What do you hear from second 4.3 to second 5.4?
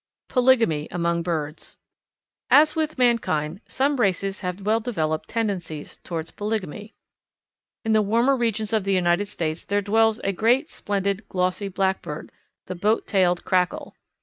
have well developed